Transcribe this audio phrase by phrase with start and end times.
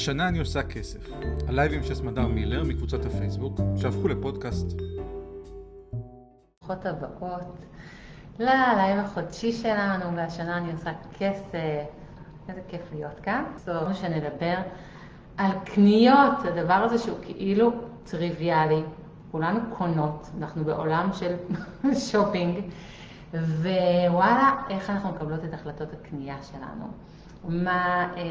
[0.00, 0.98] השנה אני עושה כסף.
[1.48, 4.66] הלייבים של סמדר מילר מקבוצת הפייסבוק, שהפכו לפודקאסט.
[6.60, 7.64] ברוכות הבאות
[8.38, 11.54] ללייב החודשי שלנו, והשנה אני עושה כסף.
[12.48, 13.44] איזה כיף להיות כאן.
[13.56, 14.54] זו שנדבר
[15.36, 17.72] על קניות, הדבר הזה שהוא כאילו
[18.04, 18.82] טריוויאלי.
[19.30, 21.34] כולנו קונות, אנחנו בעולם של
[22.10, 22.60] שופינג,
[23.32, 26.86] ווואלה, איך אנחנו מקבלות את החלטות הקנייה שלנו.
[27.44, 28.22] מה, אה,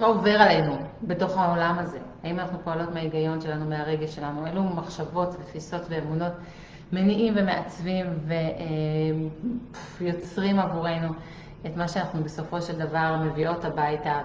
[0.00, 1.98] מה עובר עלינו בתוך העולם הזה?
[2.24, 4.46] האם אנחנו פועלות מההיגיון שלנו, מהרגש שלנו?
[4.46, 6.32] אילו מחשבות ותפיסות ואמונות
[6.92, 8.06] מניעים ומעצבים
[9.98, 11.08] ויוצרים עבורנו
[11.66, 14.20] את מה שאנחנו בסופו של דבר מביאות הביתה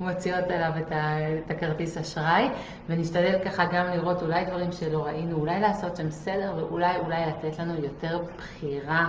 [0.00, 2.48] ומוציאות אליו את, הכרטיס אשראי,
[2.88, 7.58] ונשתדל ככה גם לראות אולי דברים שלא ראינו, אולי לעשות שם סדר ואולי אולי לתת
[7.58, 9.08] לנו יותר בחירה.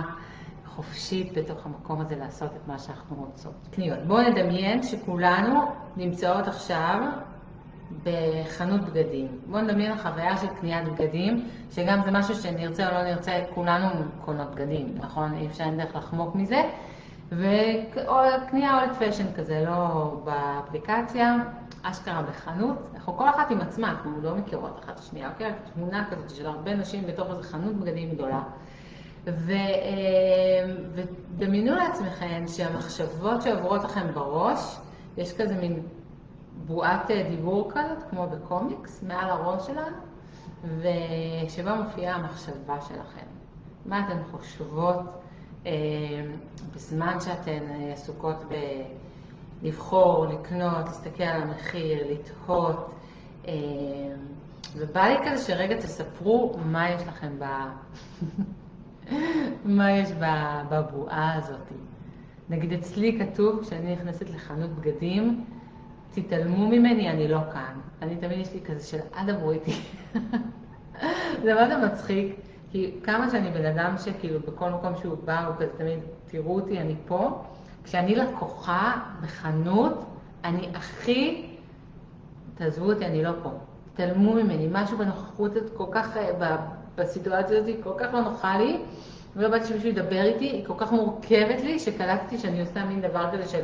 [0.80, 3.52] חופשית בתוך המקום הזה לעשות את מה שאנחנו רוצות.
[3.70, 3.98] קניות.
[4.06, 5.60] בואו נדמיין שכולנו
[5.96, 7.00] נמצאות עכשיו
[8.04, 9.28] בחנות בגדים.
[9.46, 13.88] בואו נדמיין חוויה של קניית בגדים, שגם זה משהו שנרצה או לא נרצה, כולנו
[14.24, 15.34] קונות בגדים, נכון?
[15.34, 16.62] אי אפשר אין דרך לחמוק מזה.
[17.28, 21.36] וקנייה אולד פשן כזה, לא באפליקציה,
[21.82, 22.76] אשכרה בחנות.
[22.94, 25.52] אנחנו כל אחת עם עצמה, אנחנו לא מכירות אחת את השנייה, אוקיי?
[25.74, 28.42] תמונה כזאת של הרבה נשים בתוך איזו חנות בגדים גדולה.
[29.26, 34.76] ו, אה, ודמיינו לעצמכם שהמחשבות שעוברות לכם בראש,
[35.16, 35.82] יש כזה מין
[36.66, 39.96] בועת אה, דיבור כזאת, כמו בקומיקס, מעל הראש שלנו,
[40.78, 43.26] ושבה מופיעה המחשבה שלכם.
[43.86, 45.00] מה אתן חושבות
[45.66, 45.72] אה,
[46.74, 48.36] בזמן שאתן עסוקות
[49.62, 52.90] בלבחור, לקנות, להסתכל על המחיר, לתהות,
[54.76, 57.44] ובא לי כזה שרגע תספרו מה יש לכם ב...
[59.64, 60.12] מה יש
[60.70, 61.68] בבועה הזאת.
[62.50, 65.44] נגיד אצלי כתוב, כשאני נכנסת לחנות בגדים,
[66.14, 67.80] תתעלמו ממני, אני לא כאן.
[68.02, 69.72] אני תמיד יש לי כזה של אל דברו איתי.
[71.42, 72.36] זה זה מצחיק,
[72.70, 76.80] כי כמה שאני בן אדם שכאילו בכל מקום שהוא בא, הוא כזה תמיד, תראו אותי,
[76.80, 77.44] אני פה.
[77.84, 80.04] כשאני לקוחה בחנות,
[80.44, 81.46] אני הכי,
[82.54, 83.50] תעזבו אותי, אני לא פה.
[83.92, 86.32] תתעלמו ממני, משהו בנוכחות כל כך, אה,
[87.00, 88.78] בסיטואציה הזאת כל כך לא נוחה לי,
[89.36, 93.30] ולא באתי שמישהו ידבר איתי, היא כל כך מורכבת לי, שקלטתי שאני עושה מין דבר
[93.32, 93.62] כזה של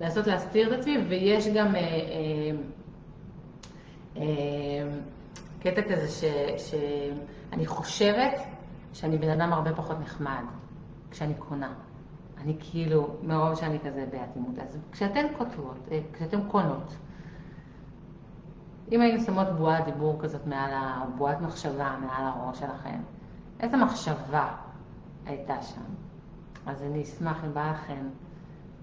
[0.00, 2.50] לנסות להסתיר את עצמי, ויש גם אה, אה,
[4.16, 4.22] אה,
[5.60, 6.24] קטע כזה ש,
[6.56, 8.32] שאני חושבת
[8.92, 10.42] שאני בן אדם הרבה פחות נחמד
[11.10, 11.72] כשאני קונה.
[12.38, 14.58] אני כאילו, מרוב שאני כזה באטימות.
[14.58, 16.96] אז כשאתן כותבות, אה, כשאתן קונות,
[18.92, 21.04] אם היינו שמות בועת דיבור כזאת מעל ה...
[21.16, 23.00] בועת מחשבה מעל הראש שלכם,
[23.60, 24.48] איזה מחשבה
[25.26, 25.80] הייתה שם?
[26.66, 28.08] אז אני אשמח אם בא לכם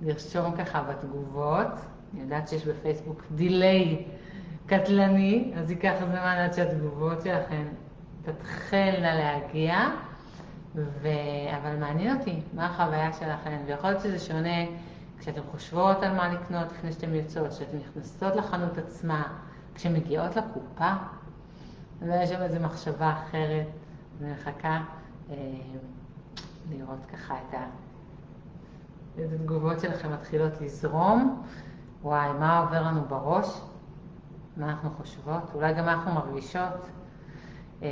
[0.01, 1.67] לרשום ככה בתגובות.
[2.13, 4.05] אני יודעת שיש בפייסבוק דיליי
[4.66, 7.63] קטלני, אז ייקח זמן עד שהתגובות שלכם
[8.22, 9.75] תתחלנה להגיע.
[10.75, 11.07] ו...
[11.61, 14.66] אבל מעניין אותי, מה החוויה שלכם, ויכול להיות שזה שונה
[15.19, 19.27] כשאתן חושבות על מה לקנות לפני שאתן יוצאות, כשאתן נכנסות לחנות עצמה,
[19.75, 20.91] כשמגיעות לקופה,
[22.01, 23.67] ויש שם איזו מחשבה אחרת,
[24.19, 24.81] ומחכה
[25.29, 25.35] אה,
[26.69, 27.65] לראות ככה את ה...
[29.17, 31.43] איזה תגובות שלכם מתחילות לזרום.
[32.03, 33.61] וואי, מה עובר לנו בראש?
[34.57, 35.43] מה אנחנו חושבות?
[35.53, 36.87] אולי גם אנחנו מרגישות?
[37.83, 37.89] אה,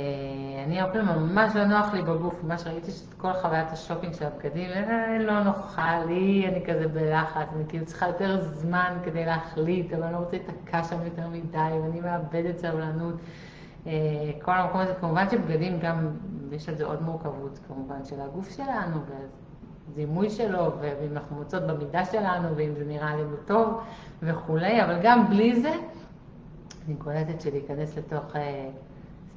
[0.66, 4.24] אני הרבה פעמים ממש לא נוח לי בגוף, ממש ראיתי שאת כל חוויית השופינג של
[4.24, 9.92] הבגדים, אה, לא נוחה לי, אני כזה בלחץ, אני כאילו צריכה יותר זמן כדי להחליט,
[9.92, 13.14] אבל אני לא רוצה להיתקע שם יותר מדי, ואני מאבדת סבלנות.
[13.86, 13.92] אה,
[14.42, 16.08] כל המקום הזה, כמובן שבגדים גם,
[16.52, 19.00] יש על זה עוד מורכבות, כמובן, של הגוף שלנו,
[19.88, 23.80] והזימוי שלו, ואם אנחנו מוצאות במידה שלנו, ואם זה נראה לנו טוב
[24.22, 25.72] וכולי, אבל גם בלי זה,
[26.86, 28.36] אני קולטת שלהיכנס לתוך...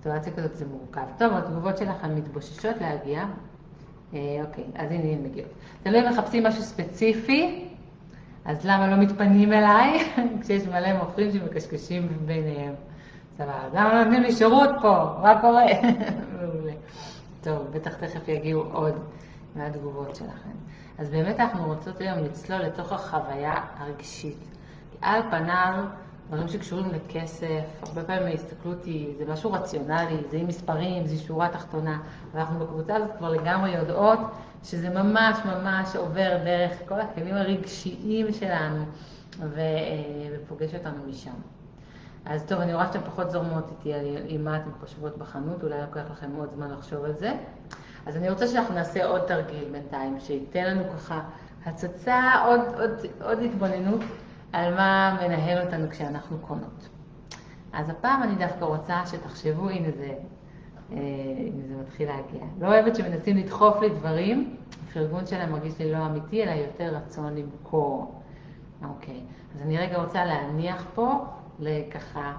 [0.07, 1.01] סיטואציה כזאת זה מורכב.
[1.17, 3.25] טוב, התגובות שלכם מתבוששות להגיע.
[4.13, 5.51] אה, אוקיי, אז הנה הן מגיעות.
[5.83, 7.67] תלוי אם מחפשים משהו ספציפי,
[8.45, 9.99] אז למה לא מתפנים אליי,
[10.41, 12.73] כשיש מלא מוכרים שמקשקשים ביניהם.
[13.37, 14.97] סבבה, למה לא נותנים לי שירות פה?
[15.21, 15.65] מה קורה?
[16.41, 16.73] מעולה.
[17.43, 18.93] טוב, בטח תכף יגיעו עוד
[19.55, 20.57] מהתגובות שלכם.
[20.97, 24.47] אז באמת אנחנו רוצות היום לצלול לתוך החוויה הרגשית.
[25.01, 25.83] על פניו,
[26.27, 31.49] דברים שקשורים לכסף, הרבה פעמים ההסתכלות היא, זה משהו רציונלי, זה עם מספרים, זה שורה
[31.49, 31.99] תחתונה,
[32.33, 34.19] ואנחנו בקבוצה הזאת כבר לגמרי יודעות
[34.63, 38.85] שזה ממש ממש עובר דרך כל הכלים הרגשיים שלנו
[39.39, 39.61] ו,
[40.35, 41.31] ופוגש אותנו משם.
[42.25, 45.81] אז טוב, אני רואה שאתן פחות זורמות איתי על עם מה אתן חושבות בחנות, אולי
[45.81, 47.33] לוקח לכם עוד זמן לחשוב על זה.
[48.05, 51.21] אז אני רוצה שאנחנו נעשה עוד תרגיל בינתיים, שייתן לנו ככה
[51.65, 52.91] הצצה, עוד, עוד,
[53.21, 54.01] עוד התבוננות
[54.57, 56.89] על מה מנהל אותנו כשאנחנו קונות.
[57.73, 60.13] אז הפעם אני דווקא רוצה שתחשבו, הנה זה,
[60.91, 60.97] אה,
[61.37, 62.47] הנה זה מתחיל להגיע.
[62.59, 67.35] לא אוהבת שמנסים לדחוף לי דברים, הפרגון שלהם מרגיש לי לא אמיתי, אלא יותר רצון
[67.35, 68.21] למכור.
[68.89, 69.21] אוקיי,
[69.55, 71.25] אז אני רגע רוצה להניח פה,
[71.59, 72.33] לככה,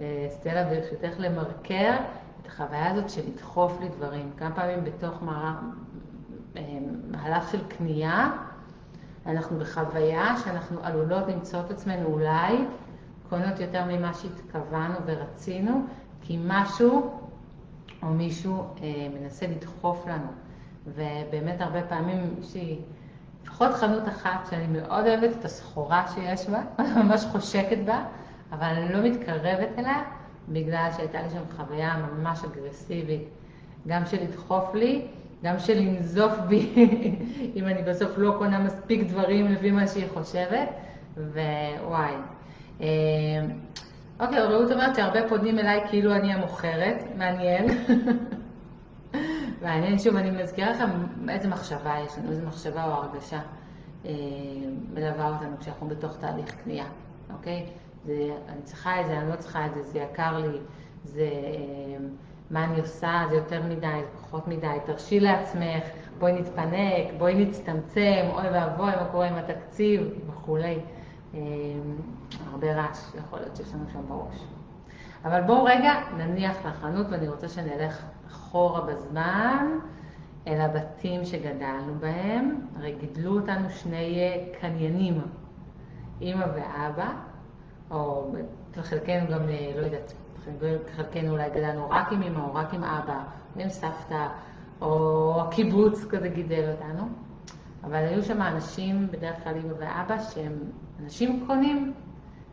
[0.00, 1.94] אה, סטלה ברשותך למרקר
[2.42, 4.30] את החוויה הזאת של לדחוף לי דברים.
[4.36, 5.22] כמה פעמים בתוך
[6.56, 6.62] אה,
[7.10, 8.30] מהלך של קנייה,
[9.26, 12.56] אנחנו בחוויה שאנחנו עלולות למצוא את עצמנו אולי
[13.28, 15.82] קונות יותר ממה שהתכוונו ורצינו,
[16.22, 17.20] כי משהו
[18.02, 20.28] או מישהו אה, מנסה לדחוף לנו.
[20.86, 22.78] ובאמת הרבה פעמים יש לי
[23.44, 26.62] לפחות חנות אחת שאני מאוד אוהבת את הסחורה שיש בה,
[27.02, 28.04] ממש חושקת בה,
[28.52, 30.02] אבל אני לא מתקרבת אליה,
[30.48, 33.28] בגלל שהייתה לי שם חוויה ממש אגרסיבית,
[33.86, 35.06] גם של לדחוף לי,
[35.46, 36.72] גם של לנזוף בי,
[37.56, 40.68] אם אני בסוף לא קונה מספיק דברים לפי מה שהיא חושבת,
[41.16, 42.14] ווואי.
[42.80, 42.86] אה,
[44.20, 47.66] אוקיי, רעות אומרת שהרבה פונים אליי כאילו אני המוכרת, מעניין.
[49.62, 50.90] מעניין, שוב, אני מזכירה לכם
[51.28, 53.40] איזה מחשבה יש לנו, איזה מחשבה או הרגשה
[54.06, 54.10] אה,
[54.94, 56.86] מלווה אותנו כשאנחנו בתוך תהליך קנייה,
[57.32, 57.66] אוקיי?
[58.04, 60.58] זה, אני צריכה את זה, אני לא צריכה את זה, זה יקר לי,
[61.04, 62.06] זה אה,
[62.50, 65.84] מה אני עושה, זה יותר מדי, זה פחות מדי, תרשי לעצמך,
[66.18, 70.78] בואי נתפנק, בואי נצטמצם, אוי ואבוי, מה קורה עם התקציב וכולי.
[71.34, 71.40] אה,
[72.50, 74.44] הרבה רעש יכול להיות שיש לנו שם בראש.
[75.24, 79.78] אבל בואו רגע נניח לחנות ואני רוצה שנלך אחורה בזמן
[80.46, 82.60] אל הבתים שגדלנו בהם.
[82.76, 85.20] הרי גידלו אותנו שני קניינים,
[86.20, 87.08] אימא ואבא,
[87.90, 88.32] או
[88.82, 89.40] חלקנו גם,
[89.76, 90.12] לא יודעת,
[90.96, 93.18] חלקנו אולי גדלנו רק עם אימא או רק עם אבא,
[93.56, 94.28] או עם סבתא,
[94.80, 97.08] או הקיבוץ כזה גידל אותנו.
[97.84, 100.52] אבל היו שם אנשים, בדרך כלל אימא ואבא, שהם
[101.02, 101.92] אנשים קונים,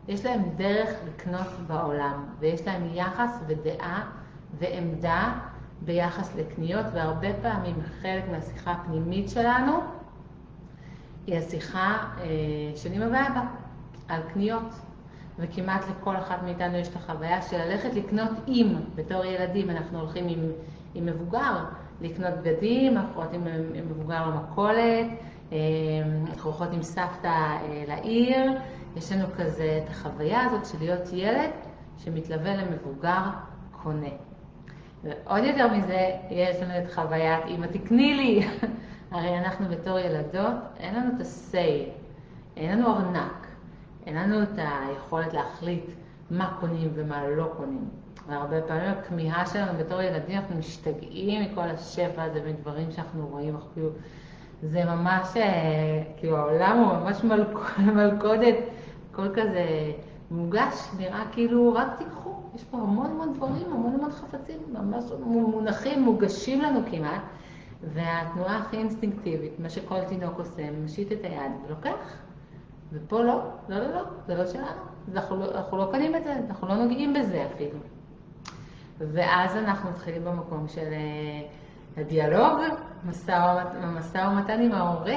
[0.08, 4.10] יש להם דרך לקנות בעולם, ויש להם יחס ודעה
[4.58, 5.32] ועמדה
[5.80, 9.72] ביחס לקניות, והרבה פעמים חלק מהשיחה הפנימית שלנו
[11.26, 12.26] היא השיחה אה,
[12.76, 13.44] של אמא ואבא
[14.08, 14.74] על קניות.
[15.38, 20.28] וכמעט לכל אחת מאיתנו יש את החוויה של ללכת לקנות עם, בתור ילדים אנחנו הולכים
[20.28, 20.40] עם,
[20.94, 21.64] עם מבוגר,
[22.00, 25.06] לקנות בגדים, אנחנו הולכים עם מבוגר למכולת,
[25.52, 25.58] אה,
[26.26, 28.52] אנחנו הולכות עם סבתא אה, לעיר,
[28.96, 31.50] יש לנו כזה את החוויה הזאת של להיות ילד
[31.98, 33.22] שמתלווה למבוגר
[33.82, 34.10] קונה.
[35.04, 38.46] ועוד יותר מזה, יש לנו את חוויית אמא תקני לי.
[39.12, 41.90] הרי אנחנו בתור ילדות, אין לנו את ה-say,
[42.56, 43.43] אין לנו ארנק,
[44.06, 45.84] אין לנו את היכולת להחליט
[46.30, 47.88] מה קונים ומה לא קונים.
[48.28, 53.88] והרבה פעמים הכמיהה שלנו בתור ילדים, אנחנו משתגעים מכל השפע הזה, מדברים שאנחנו רואים, כאילו,
[54.62, 57.24] זה ממש, אה, כאילו העולם הוא ממש
[57.94, 58.54] מלכודת,
[59.12, 59.92] הכל כזה
[60.30, 66.02] מוגש, נראה כאילו רק תיקחו, יש פה המון המון דברים, המון המון חפצים, ממש מונחים,
[66.02, 67.20] מוגשים לנו כמעט,
[67.94, 72.16] והתנועה הכי אינסטינקטיבית, מה שכל תינוק עושה, מושיט את היד ולוקח.
[72.94, 74.66] ופה לא, לא, לא, לא, זה לא שלנו,
[75.14, 77.78] אנחנו לא, אנחנו לא קונים את זה, אנחנו לא נוגעים בזה אפילו.
[78.98, 81.42] ואז אנחנו מתחילים במקום של אה,
[81.96, 82.58] הדיאלוג,
[83.04, 85.16] משא ומתן עם ההורה,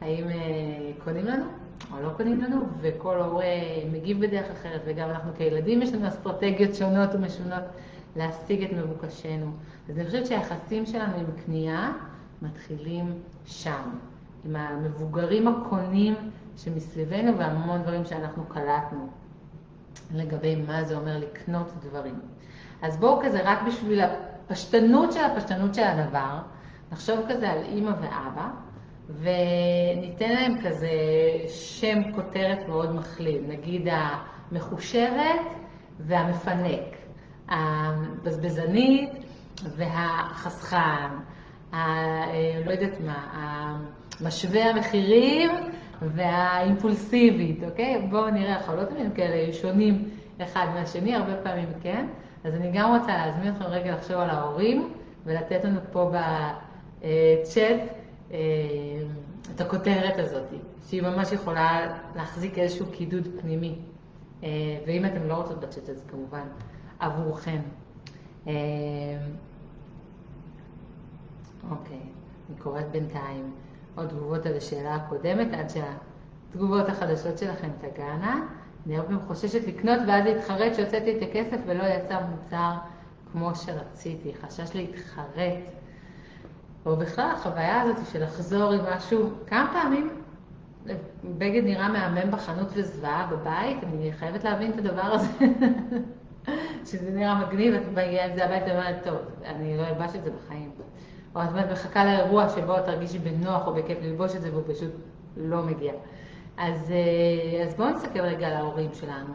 [0.00, 1.44] האם אה, קונים לנו
[1.92, 3.44] או לא קונים לנו, וכל הורה
[3.92, 7.64] מגיב בדרך אחרת, וגם אנחנו כילדים יש לנו אסטרטגיות שונות ומשונות
[8.16, 9.52] להשיג את מבוקשנו.
[9.88, 11.92] אז אני חושבת שהיחסים שלנו עם קנייה
[12.42, 13.12] מתחילים
[13.44, 13.82] שם,
[14.44, 16.14] עם המבוגרים הקונים
[16.64, 19.08] שמסביבנו והמון דברים שאנחנו קלטנו
[20.14, 22.20] לגבי מה זה אומר לקנות דברים.
[22.82, 26.38] אז בואו כזה, רק בשביל הפשטנות של הפשטנות של הדבר,
[26.92, 28.48] נחשוב כזה על אימא ואבא,
[29.08, 30.90] וניתן להם כזה
[31.48, 35.40] שם כותרת מאוד מכליל, נגיד המחושבת
[36.00, 36.96] והמפנק,
[37.48, 39.10] הבזבזנית
[39.76, 41.08] והחסכן,
[41.72, 41.76] ה...
[42.66, 43.26] לא יודעת מה,
[44.20, 45.50] המשווה המחירים
[46.02, 48.06] והאימפולסיבית, אוקיי?
[48.10, 50.08] בואו נראה, אנחנו לא תמיד כאלה שונים
[50.42, 52.06] אחד מהשני, הרבה פעמים כן.
[52.44, 54.92] אז אני גם רוצה להזמין אתכם רגע לחשוב על ההורים
[55.24, 57.80] ולתת לנו פה בצ'אט
[58.32, 58.38] אה,
[59.54, 60.46] את הכותרת הזאת,
[60.88, 63.78] שהיא ממש יכולה להחזיק איזשהו קידוד פנימי.
[64.42, 64.48] אה,
[64.86, 66.46] ואם אתם לא רוצות בצ'אט, אז כמובן
[66.98, 67.60] עבורכם.
[68.46, 68.52] אה,
[71.70, 72.00] אוקיי,
[72.48, 73.52] אני קוראת בינתיים
[73.94, 78.40] עוד תגובות על השאלה הקודמת, עד שהתגובות החדשות שלכם תגענה.
[78.86, 82.72] אני הרבה פעמים חוששת לקנות ואז להתחרט שהוצאתי את הכסף ולא יצא מוצר
[83.32, 85.58] כמו שרציתי, חשש להתחרט.
[86.86, 90.10] או בכלל החוויה הזאת של לחזור עם משהו, כמה פעמים
[91.38, 95.28] בגד נראה מהמם בחנות וזוועה בבית, אני חייבת להבין את הדבר הזה.
[96.86, 100.30] שזה נראה מגניב, את מגיעה עם זה הביתה ואומרת, טוב, אני לא אלבש את זה
[100.30, 100.70] בחיים.
[101.34, 104.62] או את אומרת, מחכה לאירוע שבו את תרגישי בנוח או בכיף ללבוש את זה והוא
[104.66, 104.90] פשוט
[105.36, 105.92] לא מגיע.
[106.56, 109.34] אז, אה, אז בואו נסתכל רגע על ההורים שלנו.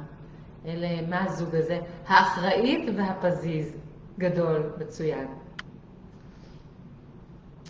[0.65, 1.79] אלה, מה הזוג הזה?
[2.07, 3.75] האחראית והפזיז.
[4.19, 5.27] גדול, מצוין.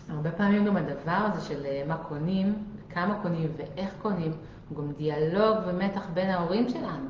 [0.10, 4.32] הרבה פעמים גם הדבר הזה של אה, מה קונים, כמה קונים ואיך קונים,
[4.70, 7.10] הוא גם דיאלוג ומתח בין ההורים שלנו.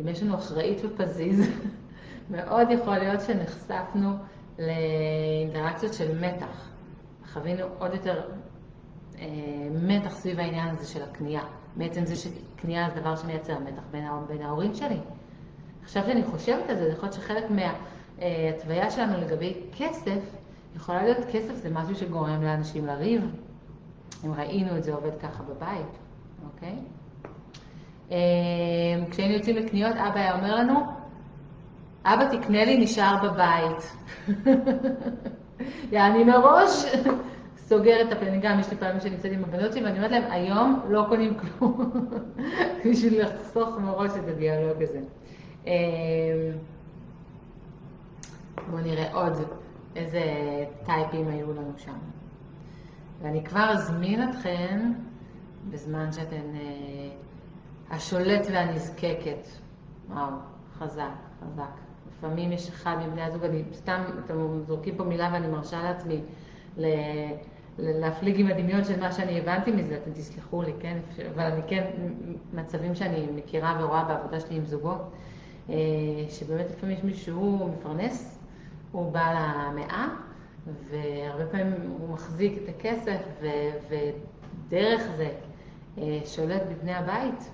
[0.00, 1.48] אם יש לנו אחראית ופזיז,
[2.30, 4.10] מאוד יכול להיות שנחשפנו
[4.58, 6.68] לאינטראקציות של מתח.
[7.32, 8.20] חווינו עוד יותר
[9.18, 9.26] אה,
[9.82, 11.42] מתח סביב העניין הזה של הקנייה.
[11.76, 14.98] מעצם זה שקנייה זה דבר שמייצר מתח בין, בין ההורים שלי.
[15.82, 20.20] עכשיו שאני חושבת על זה, יכול להיות שחלק מההתוויה שלנו לגבי כסף,
[20.76, 23.22] יכולה להיות כסף זה משהו שגורם לאנשים לריב.
[24.24, 25.98] אם ראינו את זה עובד ככה בבית,
[26.44, 26.74] אוקיי?
[28.10, 28.16] אה,
[29.10, 30.97] כשהיינו יוצאים לקניות, אבא היה אומר לנו,
[32.04, 33.96] אבא תקנה לי, נשאר בבית.
[35.92, 36.84] יעני מראש
[37.56, 40.30] סוגר את הפה, אני גם, יש לי פעמים שנמצאת עם הבנות שלי, ואני אומרת להם,
[40.30, 41.92] היום לא קונים כלום,
[42.90, 45.00] בשביל לחסוך מראש את הדיאלוג הזה.
[45.66, 45.72] אה,
[48.70, 49.32] בואו נראה עוד
[49.96, 50.20] איזה
[50.84, 51.98] טייפים היו לנו שם.
[53.22, 54.92] ואני כבר אזמין אתכן,
[55.70, 57.10] בזמן שאתן אה,
[57.90, 59.48] השולט והנזקקת.
[60.08, 60.30] וואו,
[60.78, 61.04] חזק,
[61.40, 61.87] חזק.
[62.18, 66.20] לפעמים יש אחד מבני הזוג, אני סתם, אתם זורקים פה מילה ואני מרשה לעצמי
[66.76, 66.86] ל...
[67.78, 70.98] להפליג עם הדמיון של מה שאני הבנתי מזה, אתם תסלחו לי, כן?
[71.34, 71.90] אבל אני כן,
[72.52, 75.10] מצבים שאני מכירה ורואה בעבודה שלי עם זוגות,
[75.70, 75.74] אה,
[76.28, 78.38] שבאמת לפעמים יש מישהו שהוא מפרנס,
[78.92, 80.08] הוא בעל המאה,
[80.90, 83.46] והרבה פעמים הוא מחזיק את הכסף, ו,
[83.88, 85.28] ודרך זה
[85.98, 87.50] אה, שולט בבני הבית.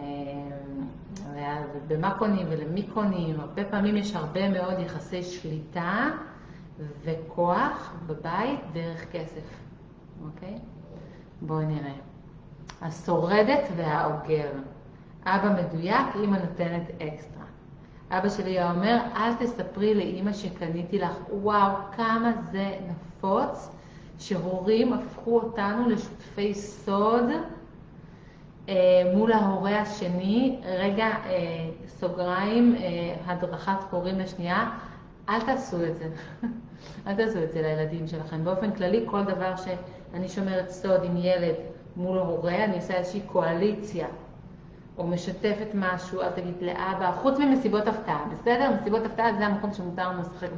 [0.00, 6.10] אה, במה קונים ולמי קונים, הרבה פעמים יש הרבה מאוד יחסי שליטה
[7.04, 9.44] וכוח בבית דרך כסף,
[10.24, 10.58] אוקיי?
[11.42, 11.92] בואו נראה.
[12.82, 14.50] השורדת והאוגר.
[15.24, 17.44] אבא מדויק, אמא נותנת אקסטרה.
[18.10, 21.16] אבא שלי היה אומר, אל תספרי לאימא שקניתי לך.
[21.32, 23.68] וואו, כמה זה נפוץ
[24.18, 27.24] שהורים הפכו אותנו לשותפי סוד
[29.14, 30.56] מול ההורה השני.
[30.64, 34.70] רגע, אה, סוגריים, אה, הדרכת הורים לשנייה.
[35.28, 36.08] אל תעשו את זה.
[37.06, 38.44] אל תעשו את זה לילדים שלכם.
[38.44, 41.54] באופן כללי, כל דבר שאני שומרת סוד עם ילד
[41.96, 44.06] מול הורה, אני עושה איזושהי קואליציה,
[44.98, 48.70] או משתפת משהו, אל תגיד לאבא, חוץ ממסיבות הפתעה, בסדר?
[48.80, 50.48] מסיבות הפתעה זה המקום שמותר לנו לשחק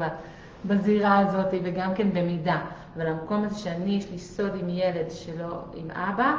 [0.65, 2.61] בזירה הזאת, וגם כן במידה.
[2.97, 6.35] אבל המקום הזה שאני, יש לי סוד עם ילד שלו, עם אבא, אה,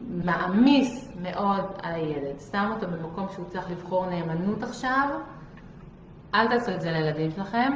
[0.00, 2.40] מעמיס מאוד על הילד.
[2.52, 5.08] שם אותו במקום שהוא צריך לבחור נאמנות עכשיו,
[6.34, 7.72] אל תעשו את זה לילדים שלכם.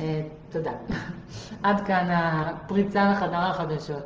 [0.00, 0.72] אה, תודה.
[1.62, 4.02] עד כאן הפריצה לחדר החדשות.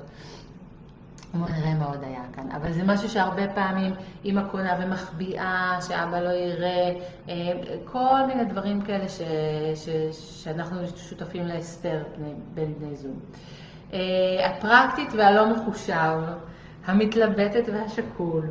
[1.34, 2.50] בואו נראה מה עוד היה כאן.
[2.50, 6.92] אבל זה משהו שהרבה פעמים אימא קונה ומחביאה, שאבא לא יראה,
[7.28, 7.52] אה,
[7.84, 9.20] כל מיני דברים כאלה ש,
[9.74, 9.88] ש,
[10.44, 12.02] שאנחנו שותפים להסתר
[12.54, 13.18] בין בני זוג.
[13.92, 13.98] אה,
[14.46, 16.20] הפרקטית והלא מחושב,
[16.84, 18.44] המתלבטת והשקול.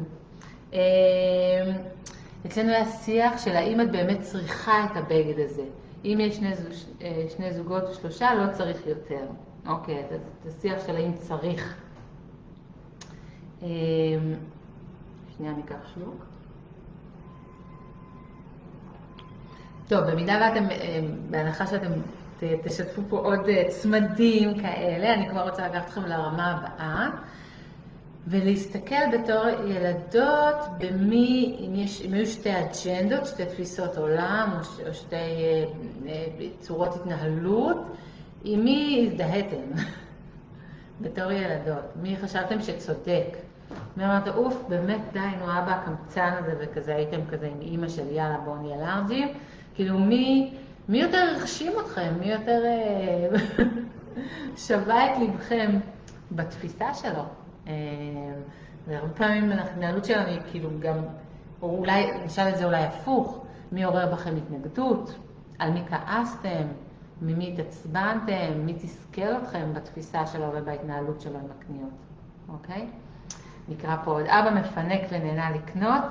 [2.45, 5.63] אצלנו היה שיח של האם את באמת צריכה את הבגד הזה.
[6.05, 6.51] אם יש שני,
[7.01, 9.25] אה, שני זוגות או שלושה, לא צריך יותר.
[9.67, 11.75] אוקיי, אז זה שיח של האם צריך.
[13.63, 13.67] אה,
[15.37, 16.25] שנייה, ניקח שלוק.
[19.87, 21.91] טוב, במידה ואתם, אה, בהנחה שאתם
[22.63, 27.09] תשתפו פה עוד צמדים כאלה, אני כבר רוצה לקחת אתכם לרמה הבאה.
[28.29, 34.93] ולהסתכל בתור ילדות במי, אם, יש, אם היו שתי אג'נדות, שתי תפיסות עולם או, או
[34.93, 35.65] שתי אה,
[36.07, 37.77] אה, צורות התנהלות,
[38.43, 39.81] עם מי הזדהיתם
[41.01, 41.83] בתור ילדות?
[42.01, 43.37] מי חשבתם שצודק?
[43.97, 48.11] מי אמרת, אוף, באמת די, נו אבא הקמצן הזה וכזה, הייתם כזה עם אימא של
[48.11, 49.27] יאללה בואו נהיה לארג'ים?
[49.75, 50.53] כאילו מי,
[50.89, 52.13] מי יותר הרשים אתכם?
[52.19, 53.39] מי יותר אה,
[54.67, 55.79] שווה את לבכם
[56.31, 57.23] בתפיסה שלו?
[57.67, 57.73] אה,
[58.87, 60.97] והרבה פעמים ההתנהלות שלנו היא כאילו גם,
[61.61, 65.15] או אולי, נשאל את זה אולי הפוך, מי עורר בכם התנגדות?
[65.59, 66.67] על מי כעסתם?
[67.21, 68.65] ממי התעצבנתם?
[68.65, 71.93] מי תסכל אתכם בתפיסה שלו ובהתנהלות שלו עם הקניות,
[72.49, 72.87] אוקיי?
[73.69, 76.03] נקרא פה עוד, אבא מפנק ונהנה לקנות,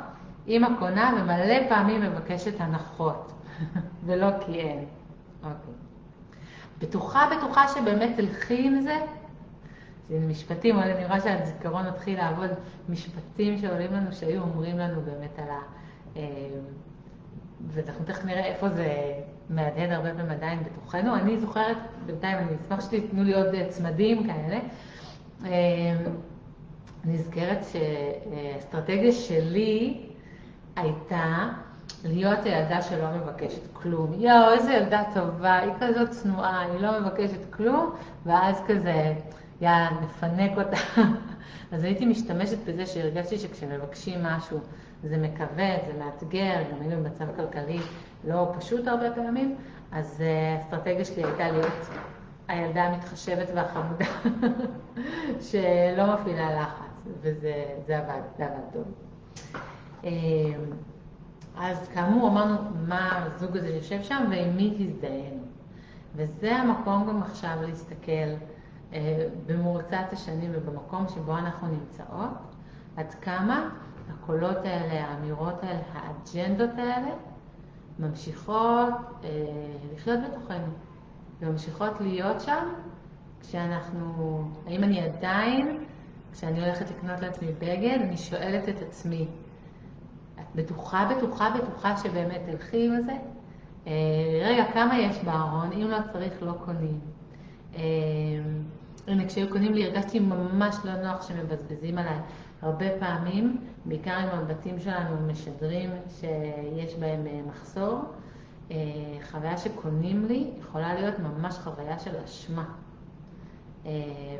[0.49, 3.33] אמא קונה ומלא פעמים מבקשת הנחות,
[4.06, 4.84] ולא כי אין.
[5.42, 5.75] אוקיי.
[6.78, 8.98] בטוחה, בטוחה שבאמת תלכי עם זה,
[10.08, 12.50] זה משפטים, אני רואה שהזיכרון מתחיל לעבוד,
[12.88, 15.60] משפטים שעולים לנו, שהיו אומרים לנו באמת על ה...
[16.16, 16.48] אה,
[17.68, 19.12] ואנחנו תכף נראה איפה זה
[19.50, 21.14] מהדהד הרבה פעמים עדיין בתוכנו.
[21.14, 24.58] אני זוכרת, בינתיים אני אשמח שתיתנו לי עוד אה, צמדים כאלה.
[27.04, 30.06] נזכרת שהאסטרטגיה שלי
[30.76, 31.48] הייתה
[32.05, 34.12] להיות הילדה שלא מבקשת כלום.
[34.19, 37.95] יואו, איזה ילדה טובה, היא כזאת צנועה, היא לא מבקשת כלום,
[38.26, 39.14] ואז כזה,
[39.61, 40.76] יאללה, נפנק אותה.
[41.73, 44.59] אז הייתי משתמשת בזה שהרגשתי שכשמבקשים משהו
[45.02, 47.78] זה מכבד, זה מאתגר, גם היינו במצב כלכלי
[48.25, 49.57] לא פשוט הרבה פעמים,
[49.93, 51.88] אז אה, האסטרטגיה שלי הייתה להיות
[52.49, 54.07] הילדה המתחשבת והחמודה,
[55.50, 58.85] שלא מפעילה לחץ, וזה עבד, זה עבד טוב.
[61.56, 65.42] אז כאמור אמרנו מה הזוג הזה יושב שם ועם מי הזדהינו.
[66.14, 68.30] וזה המקום גם עכשיו להסתכל
[68.92, 72.30] אה, במרוצת השנים ובמקום שבו אנחנו נמצאות,
[72.96, 73.70] עד כמה
[74.08, 77.14] הקולות האלה, האמירות האלה, האג'נדות האלה,
[77.98, 78.94] ממשיכות
[79.25, 79.30] אה,
[79.94, 80.66] לחיות בתוכנו,
[81.40, 82.68] וממשיכות להיות שם
[83.40, 85.84] כשאנחנו, האם אני עדיין,
[86.32, 89.28] כשאני הולכת לקנות לעצמי בגד, אני שואלת את עצמי,
[90.56, 93.12] בטוחה, בטוחה, בטוחה שבאמת תלכי עם זה?
[93.86, 93.92] אה,
[94.44, 95.72] רגע, כמה יש בארון?
[95.72, 97.00] אם לא צריך, לא קונים.
[97.76, 97.82] אה,
[99.06, 102.18] הנה, כשהיו קונים לי הרגשתי ממש לא נוח שמבזבזים עליי.
[102.62, 108.00] הרבה פעמים, בעיקר אם הבתים שלנו משדרים שיש בהם אה, מחסור,
[109.30, 112.64] חוויה שקונים לי יכולה להיות ממש חוויה של אשמה.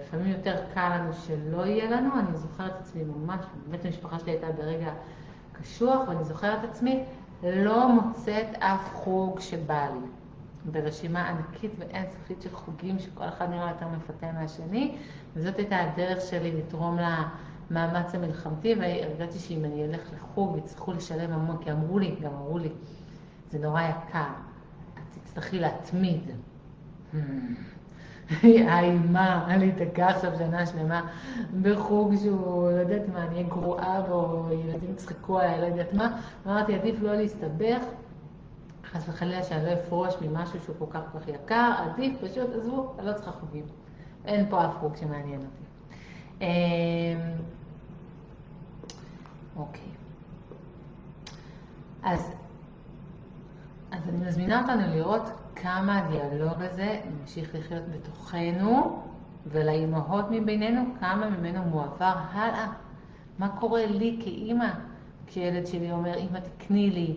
[0.03, 4.31] לפעמים יותר קל לנו שלא יהיה לנו, אני זוכרת את עצמי ממש, באמת המשפחה שלי
[4.31, 4.93] הייתה ברגע
[5.63, 7.05] קשוח, ואני זוכרת עצמי
[7.43, 10.09] לא מוצאת אף חוג שבא לי.
[10.71, 14.97] ברשימה ענקית ואינסופית של חוגים שכל אחד נראה יותר מפתה מהשני,
[15.35, 16.99] וזאת הייתה הדרך שלי לתרום
[17.71, 22.59] למאמץ המלחמתי, והרגשתי שאם אני אלך לחוג יצטרכו לשלם המון, כי אמרו לי, גם אמרו
[22.59, 22.71] לי,
[23.51, 24.25] זה נורא יקר,
[24.95, 26.31] את תצטרכי להתמיד.
[27.13, 27.17] Hmm.
[28.69, 31.07] האימה, להיתקע עכשיו שנה שלמה
[31.63, 36.21] בחוג שהוא, לא יודעת מה, אני אהיה גרועה בו, ילדים יצחקו עליי, לא יודעת מה.
[36.47, 37.83] אמרתי, עדיף לא להסתבך,
[38.85, 43.07] חס וחלילה שאני לא אפרוש ממשהו שהוא כל כך כך יקר, עדיף פשוט, עזבו, אני
[43.07, 43.65] לא צריכה חוגים.
[44.25, 45.65] אין פה אף חוג שמעניין אותי.
[46.41, 46.47] אמ,
[49.57, 49.89] אוקיי.
[52.03, 52.33] אז,
[53.91, 55.23] אז אני מזמינה אותנו לראות
[55.57, 59.03] כמה הדיאלוג הזה ממשיך לחיות בתוכנו,
[59.47, 62.73] ולאימהות מבינינו, כמה ממנו מועבר הלאה.
[63.39, 64.69] מה קורה לי כאימא,
[65.27, 67.17] כשילד שלי אומר, אמא תקני לי,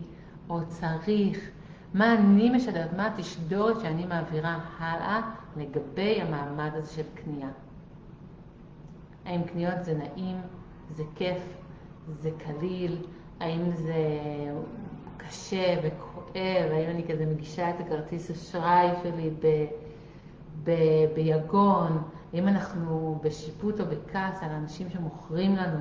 [0.50, 1.50] או צריך,
[1.94, 5.22] מה אני משדרת, מה התשדורת שאני מעבירה הלאה
[5.58, 7.50] לגבי המעמד הזה של קנייה.
[9.26, 10.38] האם קניות זה נעים,
[10.96, 11.58] זה כיף,
[12.20, 12.98] זה קליל,
[13.40, 13.96] האם זה
[15.18, 19.66] קשה וכואב, האם אני כזה מגישה את הכרטיס אשראי שלי ב,
[20.64, 20.72] ב,
[21.16, 22.02] ביגון,
[22.34, 25.80] האם אנחנו בשיפוט או בכעס על אנשים שמוכרים לנו,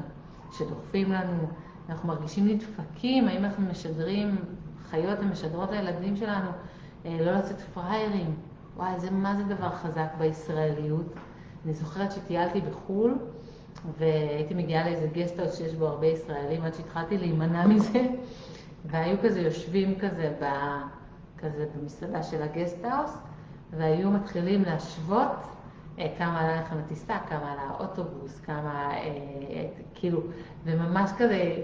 [0.53, 1.49] שדוחפים לנו,
[1.89, 4.37] אנחנו מרגישים נדפקים, האם אנחנו משדרים,
[4.91, 6.51] חיות ומשדרות לילדים שלנו
[7.07, 8.35] אה, לא לצאת פראיירים.
[8.77, 11.07] וואי, זה מה זה דבר חזק בישראליות.
[11.65, 13.15] אני זוכרת שטיילתי בחו"ל,
[13.99, 18.07] והייתי מגיעה לאיזה guesthouse שיש בו הרבה ישראלים, עד שהתחלתי להימנע מזה.
[18.85, 20.45] והיו כזה יושבים כזה, ב,
[21.39, 23.19] כזה במסעדה של הגסטהאוס,
[23.71, 25.33] והיו מתחילים להשוות
[25.99, 30.21] אה, כמה עלה לכם הטיסה, כמה עלה האוטובוס, כמה, אה, כאילו,
[30.65, 31.57] וממש כזה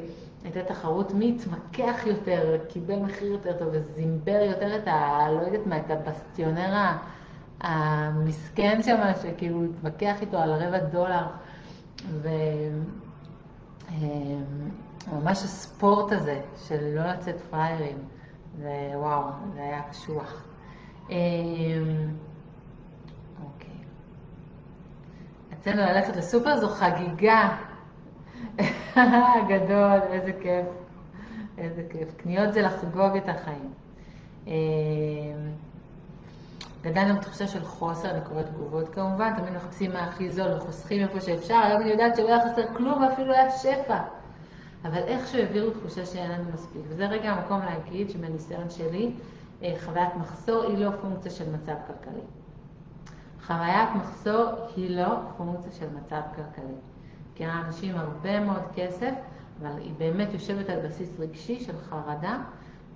[0.44, 5.26] הייתה תחרות מי התמקח יותר, קיבל מחיר יותר טוב וזימבר יותר את ה...
[5.30, 6.92] לא יודעת מה, את הבסטיונר
[7.60, 11.26] המסכן שם, שכאילו התווכח איתו על רבע דולר.
[12.10, 12.28] ו...
[13.90, 13.96] אה,
[15.12, 17.98] ממש הספורט הזה של לא לצאת פראיירים,
[18.58, 19.22] זה וואו,
[19.54, 20.42] זה היה קשוח.
[21.10, 21.16] אמ,
[23.44, 23.70] אוקיי.
[25.52, 27.56] אצלנו ללכת לסופר זו חגיגה.
[29.50, 30.66] גדול, איזה כיף.
[31.58, 32.14] איזה כיף.
[32.16, 33.72] קניות זה לחגוג את החיים.
[34.46, 34.52] אמ,
[36.82, 41.20] גדלנו בתחושה של חוסר, אני קוראת תגובות כמובן, תמיד מחפשים מה הכי זול וחוסכים איפה
[41.20, 43.98] שאפשר, היום אני יודעת שלא היה חסר כלום ואפילו היה שפע.
[44.84, 46.82] אבל איכשהו העבירו תחושה שאין לנו מספיק.
[46.88, 49.12] וזה רגע המקום להגיד שמניסיון שלי,
[49.62, 52.20] אה, חוויית מחסור היא לא פונקציה של מצב כלכלי.
[53.46, 56.74] חוויית מחסור היא לא פונקציה של מצב כלכלי.
[57.34, 59.12] כי האנשים הרבה מאוד כסף,
[59.60, 62.38] אבל היא באמת יושבת על בסיס רגשי של חרדה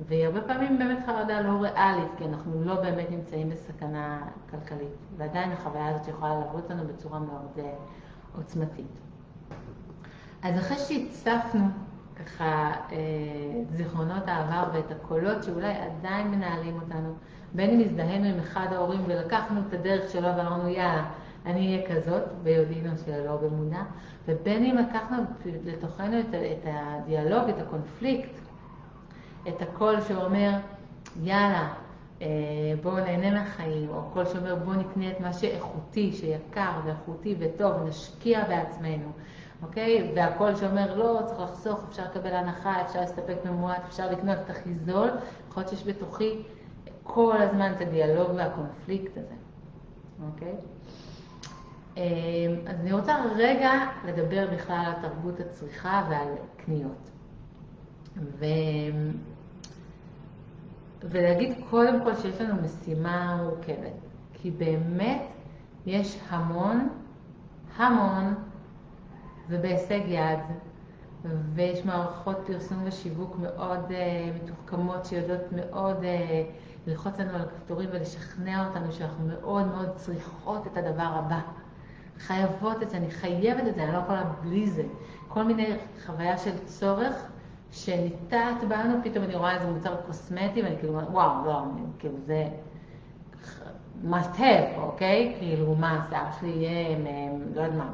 [0.07, 5.53] והיא הרבה פעמים באמת חרדה לא ריאלית, כי אנחנו לא באמת נמצאים בסכנה כלכלית, ועדיין
[5.53, 7.61] החוויה הזאת יכולה ללוות אותנו בצורה מאוד uh,
[8.37, 9.08] עוצמתית.
[10.42, 11.64] אז אחרי שהצפנו
[12.16, 12.92] ככה uh,
[13.70, 17.14] זיכרונות העבר ואת הקולות שאולי עדיין מנהלים אותנו,
[17.55, 21.05] בין אם הזדהינו עם אחד ההורים ולקחנו את הדרך שלו ואמרנו יאללה,
[21.46, 23.83] אני אהיה כזאת, ביודעינו שלא במודע,
[24.29, 25.16] ובין אם לקחנו
[25.64, 28.31] לתוכנו את, את הדיאלוג, את הקונפליקט,
[29.48, 30.51] את הקול שאומר,
[31.22, 31.68] יאללה,
[32.22, 32.27] אה,
[32.83, 38.44] בואו נהנה מהחיים, או קול שאומר בואו נקנה את מה שאיכותי, שיקר ואיכותי וטוב, נשקיע
[38.44, 39.12] בעצמנו,
[39.62, 40.12] אוקיי?
[40.16, 44.75] והקול שאומר לא, צריך לחסוך, אפשר לקבל הנחה, אפשר להסתפק במועט, אפשר לקנות את הכי
[44.75, 45.09] זול,
[45.49, 46.42] יכול להיות שיש בתוכי
[47.03, 49.35] כל הזמן את הדיאלוג והקונפליקט הזה,
[50.27, 50.55] אוקיי?
[51.97, 52.03] אה,
[52.71, 53.73] אז אני רוצה רגע
[54.05, 57.11] לדבר בכלל על תרבות הצריכה ועל קניות.
[58.16, 58.44] ו...
[61.03, 63.92] ולהגיד קודם כל שיש לנו משימה מורכבת,
[64.33, 65.23] כי באמת
[65.87, 66.88] יש המון,
[67.77, 68.35] המון,
[69.49, 70.39] ובהישג יד,
[71.55, 73.93] ויש מערכות פרסום ושיווק מאוד uh,
[74.43, 76.07] מתוחכמות שיודעות מאוד uh,
[76.87, 81.41] ללחוץ לנו על הכפתורים ולשכנע אותנו שאנחנו מאוד מאוד צריכות את הדבר הבא.
[82.19, 84.83] חייבות את זה, אני חייבת את זה, אני לא יכולה בלי זה.
[85.29, 87.15] כל מיני חוויה של צורך
[87.71, 92.49] שניטעת בנו, פתאום אני רואה איזה מוצר קוסמטי ואני כאילו, וואו, לא, אני, כאילו זה
[94.05, 95.37] must have, אוקיי?
[95.39, 96.99] כאילו, מה, השיער שלי יהיה,
[97.55, 97.91] לא יודעת מה.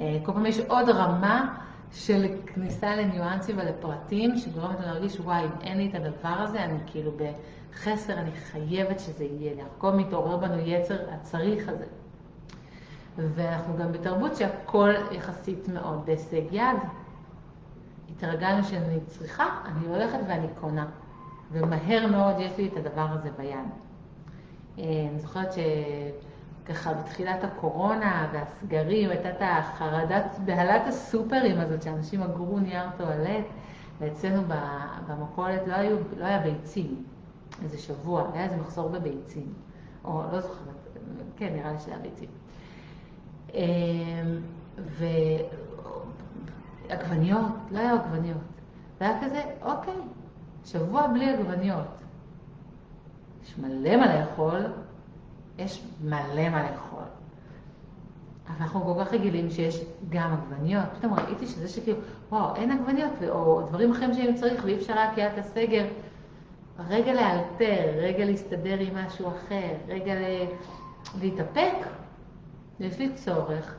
[0.00, 1.58] אה, כל פעם יש עוד רמה
[1.92, 6.78] של כניסה לניואנסים ולפרטים, שגורמת לנו להרגיש, וואי, אם אין לי את הדבר הזה, אני
[6.86, 9.62] כאילו בחסר, אני חייבת שזה יהיה לי.
[9.62, 11.84] הכל מתעורר בנו יצר הצריך הזה.
[13.18, 16.76] ואנחנו גם בתרבות שהכל יחסית מאוד בהישג יד.
[18.10, 20.86] התרגלנו שאני צריכה, אני הולכת ואני קונה.
[21.52, 23.58] ומהר מאוד יש לי את הדבר הזה ביד.
[24.78, 25.52] אה, אני זוכרת
[26.68, 33.44] שככה בתחילת הקורונה והסגרים הייתה את החרדת, בהלת הסופרים הזאת, שאנשים אגרו נייר טואלט,
[34.00, 34.42] ואצלנו
[35.06, 35.76] במכולת לא,
[36.18, 37.04] לא היה ביצים,
[37.62, 39.52] איזה שבוע, היה איזה מחסור בביצים.
[40.04, 40.98] או לא זוכרת,
[41.36, 42.28] כן, נראה לי שהיה ביצים.
[43.54, 44.22] אה,
[46.88, 48.38] עגבניות, לא היו עגבניות.
[49.00, 49.94] והיה כזה, אוקיי,
[50.64, 52.02] שבוע בלי עגבניות.
[53.44, 54.64] יש מלא מה לאכול,
[55.58, 57.02] יש מלא מה לאכול.
[58.46, 60.84] אבל אנחנו כל כך רגילים שיש גם עגבניות.
[60.98, 61.98] פתאום ראיתי שזה שכאילו,
[62.30, 65.86] וואו, אין עגבניות, או דברים אחרים שאם צריך ואי אפשר רק יד הסגר.
[66.88, 70.12] רגע לאלתר, רגע להסתדר עם משהו אחר, רגע
[71.20, 71.86] להתאפק.
[72.80, 73.74] יש לי צורך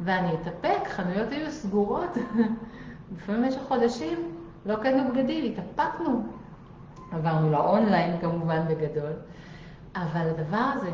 [0.00, 2.16] ואני אתאפק, חנויות היו סגורות.
[3.16, 4.18] לפעמים במשך חודשים
[4.66, 6.22] לא קנו בגדים, התאפקנו.
[7.12, 9.12] עברנו לאונליין כמובן בגדול,
[9.96, 10.90] אבל הדבר הזה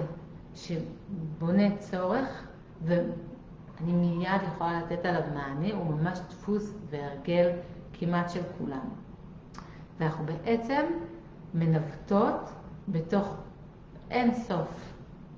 [0.56, 2.46] שבונה צורך,
[2.84, 7.50] ואני מיד יכולה לתת עליו מענה, הוא ממש דפוס והרגל
[7.92, 8.90] כמעט של כולנו.
[9.98, 10.82] ואנחנו בעצם
[11.54, 12.50] מנווטות
[12.88, 13.36] בתוך
[14.10, 14.94] אין סוף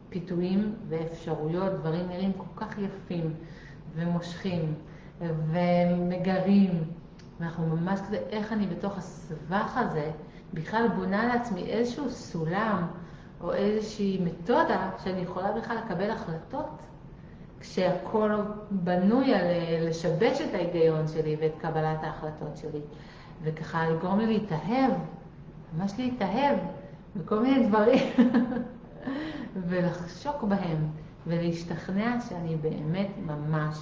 [0.08, 3.34] פיתויים ואפשרויות, דברים נראים כל כך יפים
[3.94, 4.74] ומושכים
[5.20, 6.84] ומגרים.
[7.40, 10.10] ואנחנו ממש כזה, איך אני בתוך הסבך הזה
[10.54, 12.86] בכלל בונה לעצמי איזשהו סולם
[13.40, 16.78] או איזושהי מתודה שאני יכולה בכלל לקבל החלטות?
[17.60, 18.34] כשהכול
[18.70, 22.80] בנוי על אה, לשבש את ההיגיון שלי ואת קבלת ההחלטות שלי.
[23.42, 24.90] וככה לגרום לי להתאהב,
[25.76, 26.58] ממש להתאהב
[27.16, 28.12] בכל מיני דברים.
[29.68, 30.88] ולחשוק בהם
[31.26, 33.78] ולהשתכנע שאני באמת ממש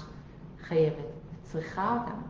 [0.63, 1.07] חייבת
[1.43, 2.21] וצריכה אותם.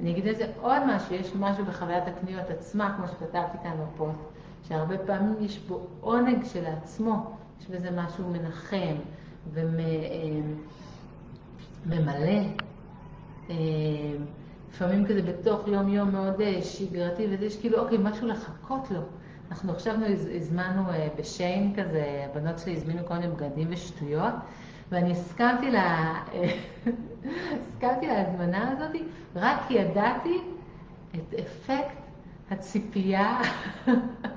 [0.00, 4.20] אני אגיד לזה עוד משהו, יש משהו בחוויית הקניות עצמה, כמו שכתבתי כאן בפוסט,
[4.68, 8.96] שהרבה פעמים יש בו עונג שלעצמו, יש בזה משהו מנחם
[11.86, 12.40] וממלא.
[13.50, 13.54] אה,
[14.70, 19.00] לפעמים כזה בתוך יום-יום מאוד אה, שגרתי, וזה יש כאילו, אוקיי, משהו לחכות לו.
[19.50, 19.94] אנחנו עכשיו
[20.36, 24.34] הזמנו אה, בשיין כזה, הבנות שלי הזמינו כל מיני בגדים ושטויות,
[24.90, 26.14] ואני הסכמתי, לה,
[27.62, 28.96] הסכמתי להזמנה הזאת
[29.36, 30.40] רק כי ידעתי
[31.14, 31.96] את אפקט
[32.50, 33.40] הציפייה,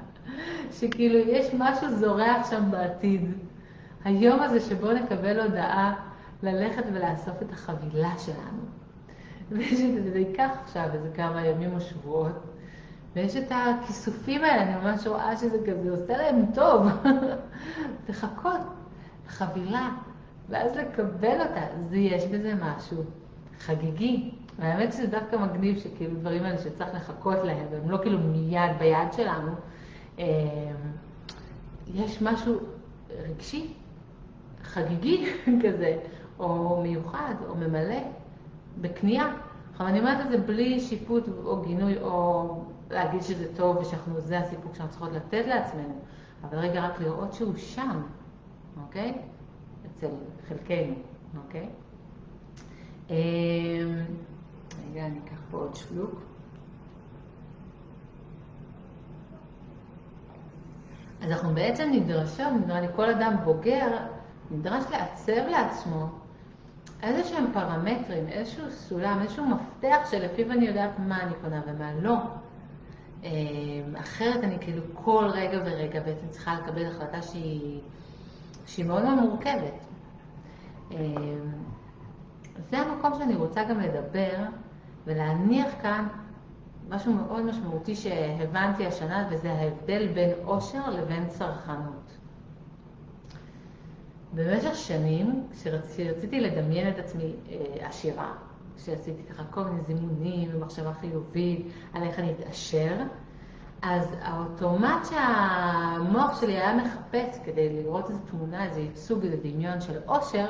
[0.72, 3.32] שכאילו יש משהו זורח שם בעתיד.
[4.06, 5.94] היום הזה שבו נקבל הודעה
[6.44, 8.62] ללכת ולאסוף את החבילה שלנו.
[9.52, 12.50] וזה ייקח עכשיו איזה כמה ימים או שבועות.
[13.16, 16.88] ויש את הכיסופים האלה, אני ממש רואה שזה כזה עושה להם טוב.
[18.10, 18.62] לחכות,
[19.28, 19.90] חבילה,
[20.50, 23.04] ואז לקבל אותה, זה יש בזה משהו
[23.60, 28.72] חגיגי, והאמת שזה דווקא מגניב שכאילו דברים האלה שצריך לחכות להם, והם לא כאילו מיד
[28.80, 29.52] ביד שלנו.
[30.20, 30.72] אה,
[31.94, 32.60] יש משהו
[33.10, 33.74] רגשי,
[34.64, 35.26] חגיגי
[35.64, 35.98] כזה,
[36.40, 38.02] או מיוחד, או ממלא,
[38.82, 39.34] בקנייה.
[39.72, 44.40] עכשיו אני אומרת את זה בלי שיפוט או גינוי, או להגיד שזה טוב ושאנחנו, זה
[44.40, 46.00] הסיפוק שאנחנו צריכות לתת לעצמנו,
[46.44, 48.02] אבל רגע רק לראות שהוא שם,
[48.84, 49.18] אוקיי?
[49.86, 50.08] אצל
[50.48, 50.94] חלקנו,
[51.46, 51.70] אוקיי?
[53.10, 53.16] אמ,
[54.92, 56.29] רגע, אני אקח פה עוד שלוק.
[61.22, 63.98] אז אנחנו בעצם נדרשות, נראה לי כל אדם בוגר,
[64.52, 66.10] נדרש לעצב לעצמו
[67.04, 72.16] איזה שהם פרמטרים, איזשהו סולם, איזשהו מפתח שלפיו אני יודעת מה אני קונה ומה לא.
[73.24, 77.80] אמ, אחרת אני כאילו כל רגע ורגע בעצם צריכה לקבל החלטה שהיא,
[78.66, 79.86] שהיא מאוד מאוד מורכבת.
[80.92, 80.98] אמ,
[82.70, 84.44] זה המקום שאני רוצה גם לדבר
[85.06, 86.08] ולהניח כאן
[86.90, 92.18] משהו מאוד משמעותי שהבנתי השנה, וזה ההבדל בין עושר לבין צרכנות.
[94.34, 98.34] במשך שנים, כשרציתי לדמיין את עצמי אה, עשירה,
[98.78, 102.96] כשעשיתי ככה כל מיני זימונים ומחשבה חיובית על איך אני אתעשר,
[103.82, 110.00] אז האוטומט שהמוח שלי היה מחפש כדי לראות איזו תמונה, איזה ייצוג, איזה דמיון של
[110.06, 110.46] עושר,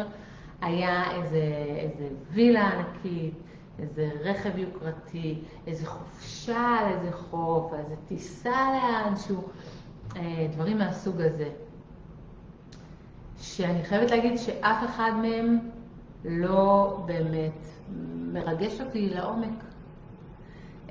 [0.62, 1.44] היה איזה,
[1.78, 3.34] איזה וילה ענקית,
[3.82, 9.44] איזה רכב יוקרתי, איזה חופשה על איזה חוף, איזה טיסה לאנשהו,
[10.16, 11.50] אה, דברים מהסוג הזה.
[13.38, 15.60] שאני חייבת להגיד שאף אחד מהם
[16.26, 17.66] לא באמת
[18.34, 19.64] מרגש אותי לעומק.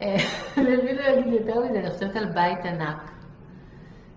[0.00, 0.16] אה,
[0.58, 3.17] אני אפילו אגיד יותר מזה, אני חושבת על בית ענק.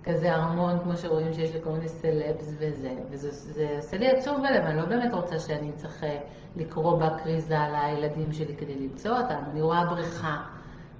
[0.03, 4.77] כזה ארמון, כמו שרואים שיש לכל מיני סלבס וזה, וזה עושה לי עצוב בלב, אני
[4.77, 6.19] לא באמת רוצה שאני צריך אה,
[6.55, 10.43] לקרוא בכריזה לילדים שלי כדי למצוא אותם, אני רואה בריכה,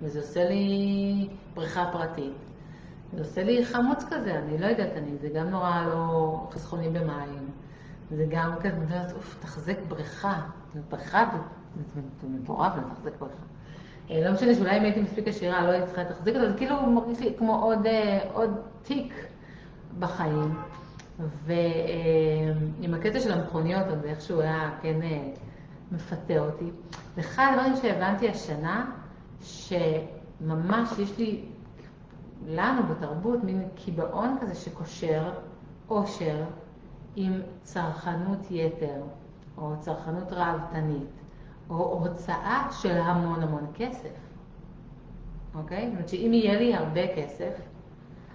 [0.02, 2.34] וזה עושה לי בריכה פרטית.
[3.14, 7.50] זה עושה לי חמוץ כזה, אני לא יודעת, אני, זה גם נורא לא חסכוני במים,
[8.12, 10.42] זה גם כזה, אוף, תחזק בריכה,
[10.90, 11.30] בריכה
[12.22, 13.51] זה מטורף לתחזק בריכה.
[14.12, 16.86] אה, לא משנה שאולי אם הייתי מספיק עשירה, לא הייתי צריכה לתחזיק אותו, זה כאילו
[16.86, 18.50] מרגיש לי כמו עוד, אה, עוד
[18.84, 19.14] תיק
[20.00, 20.56] בחיים.
[21.46, 25.30] ועם הקטע של המכוניות, אז איכשהו היה כן אה,
[25.92, 26.72] מפתה אותי.
[27.16, 28.92] ואחד הדברים שהבנתי השנה,
[29.42, 31.46] שממש יש לי,
[32.48, 35.32] לנו בתרבות, מין קיבעון כזה שקושר
[35.90, 36.44] אושר
[37.16, 39.02] עם צרכנות יתר,
[39.58, 41.21] או צרכנות ראוותנית.
[41.70, 44.16] או הוצאה של המון המון כסף,
[45.56, 45.86] אוקיי?
[45.86, 47.54] זאת אומרת שאם יהיה לי הרבה כסף,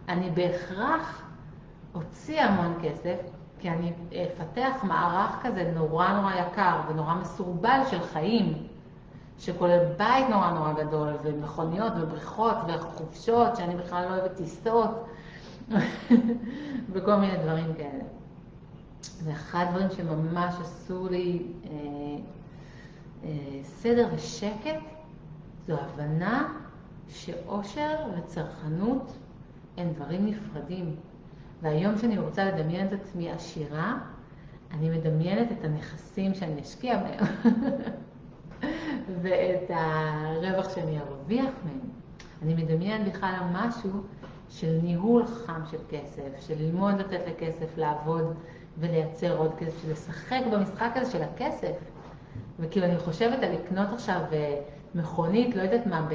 [0.09, 1.23] אני בהכרח
[1.95, 3.17] אוציא המון כסף,
[3.59, 8.67] כי אני אפתח מערך כזה נורא נורא יקר ונורא מסורבל של חיים,
[9.39, 15.07] שכולל בית נורא נורא גדול, ומכוניות ובריכות וחופשות, שאני בכלל לא אוהבת טיסות,
[16.93, 18.05] וכל מיני דברים כאלה.
[19.25, 21.71] ואחד הדברים שממש עשו לי אה,
[23.63, 24.81] סדר ושקט
[25.67, 26.55] זו הבנה
[27.09, 29.13] שאושר וצרכנות
[29.77, 30.97] הם דברים נפרדים.
[31.63, 33.99] והיום שאני רוצה לדמיין את עצמי עשירה,
[34.71, 37.25] אני מדמיינת את הנכסים שאני אשקיע בהם
[39.23, 41.81] ואת הרווח שאני ארוויח מהם.
[42.43, 43.91] אני מדמיינת בכלל משהו
[44.49, 48.35] של ניהול חם של כסף, של ללמוד לתת לכסף לעבוד
[48.79, 51.77] ולייצר עוד כסף, של לשחק במשחק הזה של הכסף.
[52.59, 54.61] וכאילו אני חושבת על לקנות עכשיו אה,
[54.95, 56.09] מכונית, לא יודעת מה,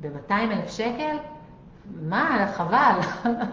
[0.00, 1.16] ב-200 אלף שקל,
[2.00, 3.00] מה, חבל.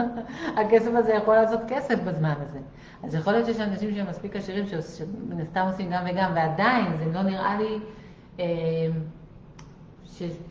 [0.60, 2.60] הכסף הזה יכול לעשות כסף בזמן הזה.
[3.04, 7.06] אז יכול להיות שיש אנשים שהם מספיק עשירים, שמן הסתם עושים גם וגם, ועדיין זה
[7.14, 7.80] לא נראה לי
[8.40, 8.46] אה,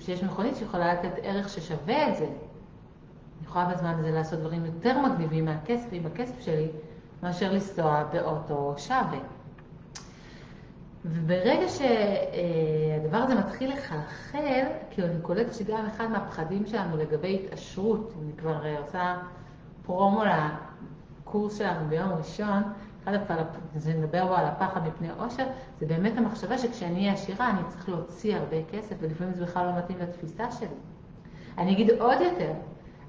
[0.00, 2.24] שיש מכונית שיכולה לתת ערך ששווה את זה.
[2.24, 6.68] אני יכולה בזמן הזה לעשות דברים יותר מגניבים מהכסף עם הכסף שלי,
[7.22, 9.18] מאשר לנסוע באוטו שווה.
[11.04, 18.32] וברגע שהדבר הזה מתחיל לחלחל, כי אני קולטת שגם אחד מהפחדים שלנו לגבי התעשרות, אני
[18.36, 19.16] כבר אה, עושה
[19.82, 22.62] פרומו לקורס שלנו ביום ראשון,
[23.04, 23.18] אחד
[23.76, 25.46] זה מדבר בו על הפחד מפני עושר,
[25.80, 29.78] זה באמת המחשבה שכשאני אהיה עשירה אני צריך להוציא הרבה כסף, ולפעמים זה בכלל לא
[29.78, 30.68] מתאים לתפיסה שלי.
[31.58, 32.52] אני אגיד עוד יותר,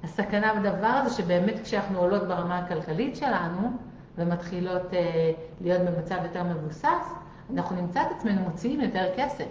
[0.04, 3.72] הסכנה בדבר הזה שבאמת כשאנחנו עולות ברמה הכלכלית שלנו,
[4.18, 5.32] ומתחילות אה,
[5.62, 9.48] להיות במצב יותר מבוסס, אנחנו נמצא את עצמנו מוציאים יותר כסף.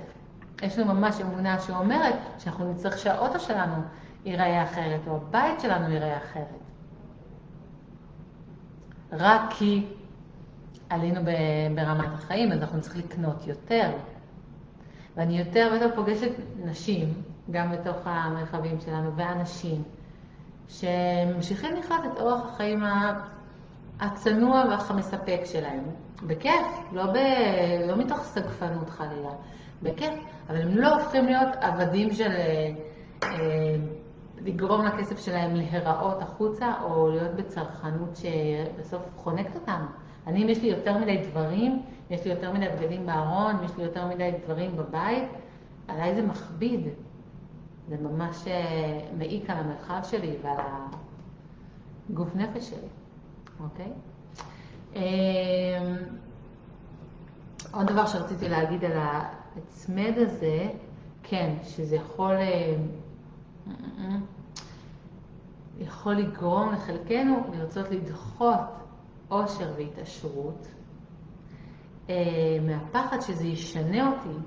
[0.62, 3.82] יש לנו ממש אמונה שאומרת שאנחנו נצטרך שהאוטו שלנו
[4.24, 6.58] ייראה אחרת, או הבית שלנו ייראה אחרת.
[9.12, 9.86] רק כי
[10.90, 11.20] עלינו
[11.74, 13.90] ברמת החיים, אז אנחנו צריכים לקנות יותר.
[15.16, 16.30] ואני יותר ויותר פוגשת
[16.64, 19.82] נשים, גם בתוך המרחבים שלנו, ואנשים,
[20.68, 22.82] שממשיכים לחיות את אורח החיים
[24.00, 25.84] הצנוע והמספק שלהם.
[26.26, 27.16] בכיף, לא, ב...
[27.88, 29.30] לא מתוך סגפנות חלילה,
[29.82, 30.14] בכיף,
[30.48, 32.70] אבל הם לא הופכים להיות עבדים של אה,
[33.22, 33.76] אה,
[34.40, 39.86] לגרום לכסף שלהם להיראות החוצה, או להיות בצרכנות שבסוף חונקת אותם.
[40.26, 43.84] אני, אם יש לי יותר מדי דברים, יש לי יותר מדי בגדים בארון, יש לי
[43.84, 45.28] יותר מדי דברים בבית,
[45.88, 46.88] עליי זה מכביד.
[47.88, 50.56] זה ממש אה, מעיק על המרחב שלי ועל
[52.10, 52.88] הגוף נפש שלי,
[53.60, 53.92] אוקיי?
[54.94, 55.00] אמ,
[57.72, 60.66] עוד דבר שרציתי להגיד על ההצמד הזה,
[61.22, 62.76] כן, שזה יכול, אה,
[65.78, 68.58] יכול לגרום לחלקנו לרצות לדחות
[69.28, 70.66] עושר והתעשרות,
[72.10, 72.14] אה,
[72.66, 74.38] מהפחד שזה ישנה אותי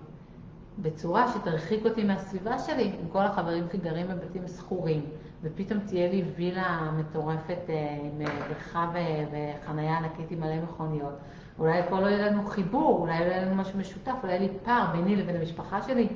[0.80, 5.06] בצורה שתרחיק אותי מהסביבה שלי, עם כל החברים שגרים בבתים שכורים,
[5.44, 8.92] ופתאום תהיה לי וילה מטורפת אה, עם בריכה
[9.32, 11.14] וחנייה ענקית עם מלא מכוניות.
[11.60, 14.58] אולי פה לא יהיה לנו חיבור, אולי לא יהיה לנו משהו משותף, אולי יהיה לי
[14.64, 16.08] פער ביני לבין המשפחה שלי,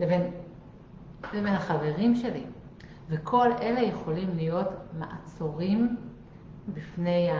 [0.00, 0.30] לבין,
[1.32, 2.44] לבין החברים שלי.
[3.08, 5.96] וכל אלה יכולים להיות מעצורים
[6.68, 7.30] בפני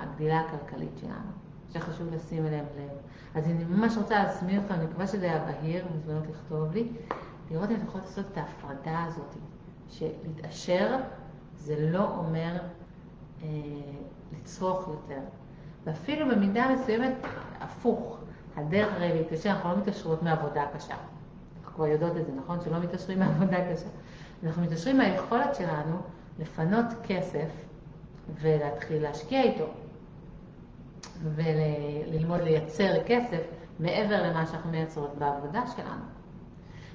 [0.00, 1.30] הגדילה הכלכלית שלנו,
[1.72, 2.90] שחשוב לשים אליהם לב.
[3.34, 6.88] אז אני ממש רוצה להזמין אותך, אני מקווה שזה היה בהיר, מזמינות לכתוב לי,
[7.50, 9.36] לראות אם אתה יכול לעשות את ההפרדה הזאת,
[9.90, 10.96] שלהתעשר
[11.56, 12.56] זה לא אומר
[13.42, 13.48] אה,
[14.32, 15.20] לצרוך יותר.
[15.84, 17.12] ואפילו במידה מסוימת,
[17.60, 18.18] הפוך,
[18.56, 20.94] הדרך הרי להתקשר, אנחנו לא מתעשרות מעבודה קשה.
[21.60, 22.60] אנחנו כבר יודעות את זה, נכון?
[22.60, 23.86] שלא מתעשרים מעבודה קשה.
[24.44, 25.96] אנחנו מתעשרים מהיכולת שלנו
[26.38, 27.48] לפנות כסף
[28.40, 29.66] ולהתחיל להשקיע איתו.
[31.22, 33.42] וללמוד לייצר כסף
[33.80, 36.04] מעבר למה שאנחנו מייצרות בעבודה שלנו.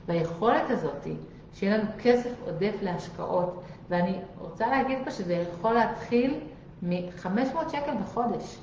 [0.08, 1.08] והיכולת הזאת,
[1.56, 6.40] שיהיה לנו כסף עודף להשקעות, ואני רוצה להגיד פה שזה יכול להתחיל
[6.82, 8.58] מ-500 שקל בחודש,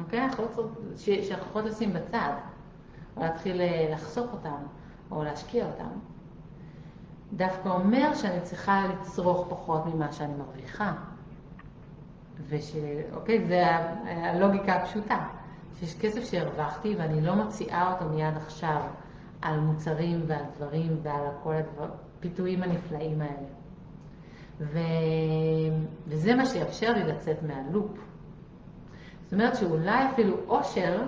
[0.00, 0.24] אוקיי?
[0.24, 2.32] אנחנו לא צריכים, שאנחנו יכולות לשים בצד,
[3.16, 4.56] או להתחיל אה, לחסוך אותם,
[5.10, 5.88] או להשקיע אותם.
[7.32, 10.92] דווקא אומר שאני צריכה לצרוך פחות ממה שאני מרוויחה.
[12.48, 12.72] וש...
[13.14, 13.66] אוקיי, זה
[14.06, 15.18] הלוגיקה הפשוטה,
[15.78, 18.80] שיש כסף שהרווחתי ואני לא מוציאה אותו מיד עכשיו
[19.42, 23.48] על מוצרים ועל דברים ועל כל הפיתויים הנפלאים האלה.
[24.60, 24.78] ו...
[26.06, 27.90] וזה מה שיאפשר לי לצאת מהלופ.
[29.24, 31.02] זאת אומרת שאולי אפילו עושר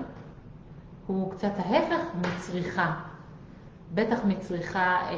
[1.07, 3.01] הוא קצת ההפך מצריכה.
[3.95, 5.15] בטח מצריכה אה,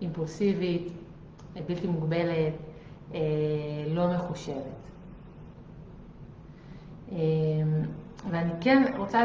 [0.00, 0.92] אימפולסיבית,
[1.66, 2.52] בלתי מוגבלת,
[3.14, 3.20] אה,
[3.88, 4.82] לא מחושבת.
[7.12, 7.16] אמ,
[8.30, 9.20] ואני כן רוצה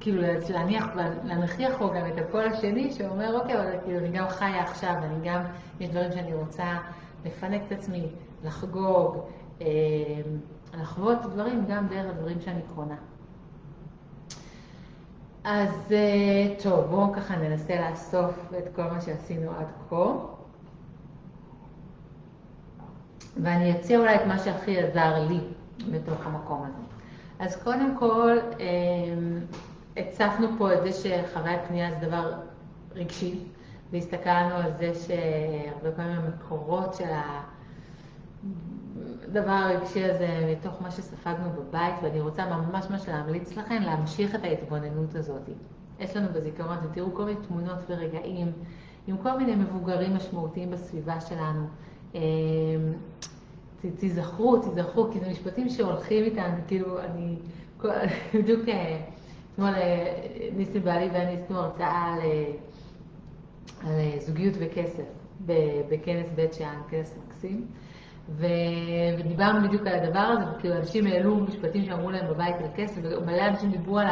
[0.00, 0.86] כאילו להניח,
[1.24, 5.28] להנכיח פה גם את הקול השני שאומר, אוקיי, אבל כאילו אני גם חיה עכשיו, אני
[5.28, 5.42] גם,
[5.80, 6.78] יש דברים שאני רוצה
[7.24, 8.06] לפנק את עצמי,
[8.44, 9.16] לחגוג,
[9.60, 9.66] אמ,
[10.80, 12.96] לחוות דברים גם דרך הדברים שאני קונה.
[15.44, 20.12] אז אה, טוב, בואו ככה ננסה לאסוף את כל מה שעשינו עד כה.
[23.42, 25.40] ואני אציע אולי את מה שהכי עזר לי
[25.92, 26.82] בתוך המקום הזה.
[27.38, 29.40] אז קודם כל, אמ,
[29.98, 32.32] הצפנו פה את זה שחוויית פנייה זה דבר
[32.94, 33.38] רגשי,
[33.92, 37.08] והסתכלנו על זה שהרבה פעמים המקורות של
[39.24, 44.44] הדבר הרגשי הזה מתוך מה שספגנו בבית, ואני רוצה ממש ממש להמליץ לכם להמשיך את
[44.44, 45.42] ההתבוננות הזאת.
[46.00, 48.52] יש לנו בזיכרון, ותראו כל מיני תמונות ורגעים
[49.06, 51.66] עם כל מיני מבוגרים משמעותיים בסביבה שלנו.
[52.14, 52.20] אמ,
[53.98, 57.36] תיזכרו, תיזכרו, כי זה משפטים שהולכים איתם, כאילו, אני,
[58.34, 59.00] בדיוק אה,
[59.58, 60.22] אתמול אה,
[60.56, 62.52] ניסי בעלי ואני עשינו הרצאה על, אה,
[63.86, 65.02] על זוגיות וכסף
[65.88, 67.66] בכנס בית שאן, כנס מקסים,
[68.28, 73.46] ודיברנו בדיוק על הדבר הזה, וכאילו אנשים העלו משפטים שאמרו להם בבית על כסף, ומלא
[73.46, 74.06] אנשים דיברו על,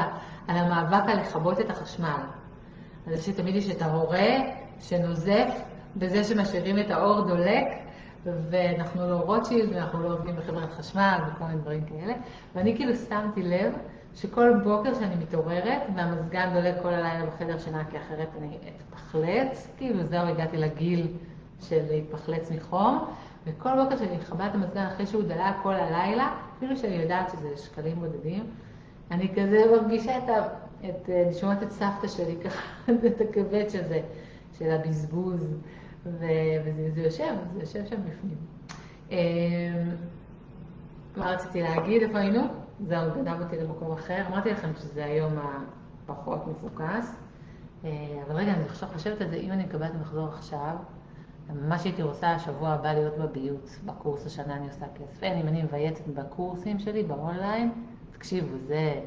[0.48, 2.20] על המאבק על לכבות את החשמל.
[3.06, 4.36] על זה שתמיד יש את ההורה
[4.80, 5.60] שנוזף
[5.96, 7.66] בזה שמשאירים את האור דולק,
[8.50, 12.14] ואנחנו לא רוטשילד, ואנחנו לא עובדים בחברת חשמל וכל מיני דברים כאלה.
[12.54, 13.72] ואני כאילו שמתי לב
[14.16, 20.04] שכל בוקר שאני מתעוררת, והמזגן דולק כל הלילה בחדר שינה, כי אחרת אני אתפחלץ, כאילו
[20.04, 21.06] זהו, הגעתי לגיל
[21.60, 23.04] של להתפחלץ מחום,
[23.46, 27.56] וכל בוקר שאני מכבה את המזגן אחרי שהוא דלק כל הלילה, אפילו שאני יודעת שזה
[27.56, 28.44] שקלים בודדים,
[29.10, 30.48] אני כזה מרגישה את ה...
[30.88, 34.00] את, אני שומעת את סבתא שלי ככה, את הכבד של זה,
[34.58, 35.56] של הבזבוז.
[36.06, 38.36] וזה יושב, זה יושב שם בפנים.
[39.10, 39.16] אמ,
[41.16, 42.02] מה רציתי להגיד?
[42.02, 42.65] איפה היינו?
[42.80, 44.22] זהו, גנב אותי למקום אחר.
[44.28, 45.32] אמרתי לכם שזה היום
[46.04, 47.16] הפחות מפוקס.
[47.82, 50.76] אבל רגע, אני עכשיו חושבת על זה, אם אני מקבלת מחזור עכשיו,
[51.54, 55.22] ממש הייתי רוצה השבוע הבא להיות בביוט, בקורס השנה אני עושה כסף.
[55.22, 57.72] אין, אם אני מבייצת בקורסים שלי, באונליין,
[58.12, 59.00] תקשיבו, זה,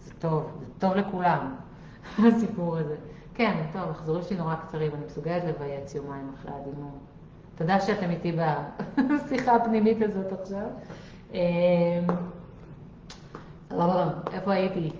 [0.00, 1.54] זה טוב, זה טוב לכולם,
[2.28, 2.96] הסיפור הזה.
[3.34, 6.98] כן, טוב, המחזורים שלי נורא קצרים, אני מסוגלת לבייץ יומיים אחרי הדימום.
[7.54, 8.32] תודה שאתם איתי
[9.14, 10.66] בשיחה הפנימית הזאת עכשיו.
[14.32, 14.90] איפה הייתי?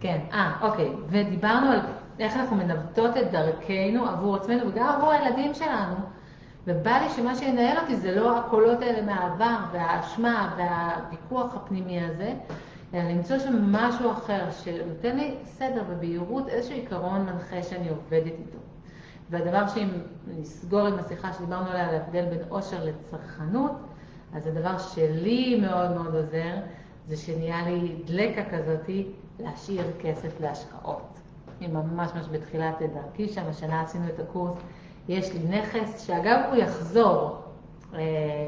[0.00, 1.80] כן, אה, אוקיי, ודיברנו על
[2.18, 5.94] איך אנחנו מנווטות את דרכנו עבור עצמנו וגם עבור הילדים שלנו.
[6.66, 12.34] ובא לי שמה שינהל אותי זה לא הקולות האלה מהעבר והאשמה והוויכוח הפנימי הזה,
[12.94, 18.58] אלא למצוא שם משהו אחר שנותן לי סדר ובהירות, איזשהו עיקרון מנחה שאני עובדת איתו.
[19.30, 19.88] והדבר שאם
[20.26, 23.72] נסגור עם השיחה שדיברנו עליה, להבדל בין עושר לצרכנות,
[24.34, 26.54] אז הדבר שלי מאוד מאוד עוזר,
[27.08, 29.06] זה שנהיה לי דלקה כזאתי
[29.38, 31.20] להשאיר כסף להשקעות.
[31.58, 34.58] אני ממש ממש בתחילת דרכי שם, השנה עשינו את הקורס.
[35.08, 37.36] יש לי נכס, שאגב הוא יחזור,
[37.94, 38.00] אה,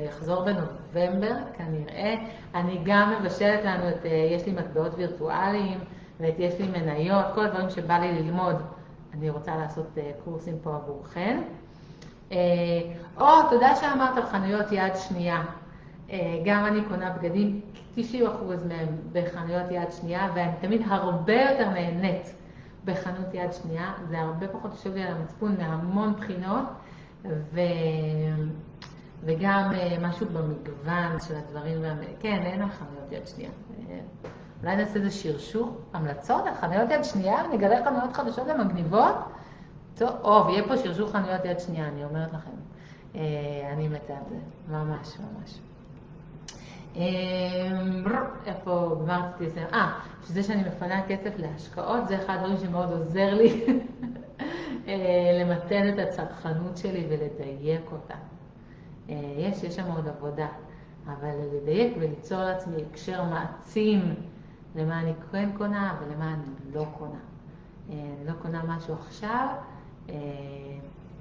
[0.08, 2.14] יחזור בנובמבר כנראה.
[2.54, 5.78] אני גם מבשלת לנו את, אה, יש לי מטבעות וירטואליים,
[6.20, 8.56] ואת יש לי מניות, כל הדברים שבא לי ללמוד.
[9.14, 11.42] אני רוצה לעשות אה, קורסים פה עבורכם.
[13.20, 15.42] או, תודה שאמרת על חנויות יד שנייה.
[16.44, 17.61] גם אני קונה בגדים,
[17.96, 18.00] 90%
[18.68, 22.34] מהם בחנויות יד שנייה, ואני תמיד הרבה יותר נהנית
[22.84, 26.64] בחנות יד שנייה, זה הרבה פחות יושב לי על המצפון מהמון בחינות,
[27.24, 27.61] ו...
[29.24, 31.82] וגם אה, משהו במגוון של הדברים.
[32.20, 33.50] כן, אין על חנויות יד שנייה.
[33.90, 33.98] אה,
[34.62, 39.14] אולי נעשה איזה שרשור, המלצות על חנויות יד שנייה, נגלה חנויות חדשות ומגניבות.
[39.94, 42.50] טוב, או, ויהיה פה שרשור חנויות יד שנייה, אני אומרת לכם.
[43.14, 43.20] אה,
[43.72, 44.36] אני מתה על זה,
[44.68, 45.58] ממש ממש.
[46.97, 48.05] אמ,
[48.47, 49.64] איפה גמרתי את זה?
[49.72, 53.64] אה, שזה שאני מפנה כסף להשקעות, זה אחד הדברים שמאוד עוזר לי
[54.88, 58.14] אה, למתן את הצרכנות שלי ולדייק אותה.
[59.11, 60.49] אה, יש, יש שם עוד עבודה,
[61.07, 64.14] אבל לדייק וליצור לעצמי הקשר מעצים
[64.76, 67.20] למה אני כן קונה ולמה אני לא קונה.
[67.91, 69.49] אה, אני לא קונה משהו עכשיו,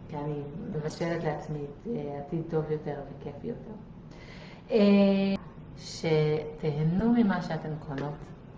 [0.09, 0.41] כי אני
[0.75, 1.65] מבשלת לעצמי
[2.19, 3.71] עתיד טוב יותר וכיף יותר.
[5.99, 8.13] שתהנו ממה שאתן קונות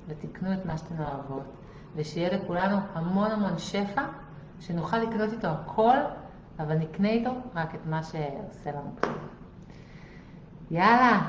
[0.07, 1.43] ותקנו את מה שאתן אוהבות,
[1.95, 4.03] ושיהיה לכולנו המון המון שפע,
[4.59, 5.97] שנוכל לקנות איתו הכל,
[6.59, 9.13] אבל נקנה איתו רק את מה שעושה לנו טוב.
[10.71, 11.21] יאללה,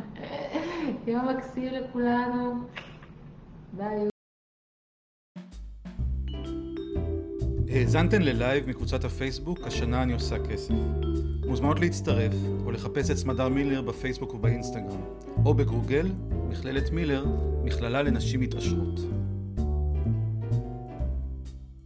[1.06, 2.64] יום מקסים לכולנו,
[3.72, 4.11] ביי.
[7.74, 10.74] האזנתן ללייב מקבוצת הפייסבוק, השנה אני עושה כסף.
[11.46, 12.32] מוזמנות להצטרף
[12.64, 15.00] או לחפש את סמדר מילר בפייסבוק ובאינסטגרם,
[15.44, 16.10] או בגוגל,
[16.48, 17.24] מכללת מילר,
[17.64, 19.00] מכללה לנשים מתעשרות.